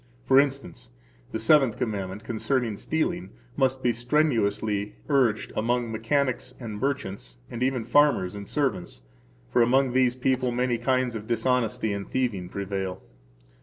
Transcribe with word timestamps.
For 0.25 0.39
instance, 0.39 0.89
the 1.31 1.37
Seventh 1.37 1.77
Commandment, 1.77 2.23
concerning 2.23 2.75
stealing, 2.75 3.29
must 3.55 3.83
be 3.83 3.93
strenuously 3.93 4.95
urged 5.09 5.53
among 5.55 5.91
mechanics 5.91 6.55
and 6.59 6.79
merchants, 6.81 7.37
and 7.51 7.61
even 7.61 7.85
farmers 7.85 8.33
and 8.33 8.47
servants, 8.47 9.03
for 9.51 9.61
among 9.61 9.93
these 9.93 10.15
people 10.15 10.51
many 10.51 10.79
kinds 10.79 11.15
of 11.15 11.27
dishonesty 11.27 11.93
and 11.93 12.09
thieving 12.09 12.49
prevail. 12.49 12.99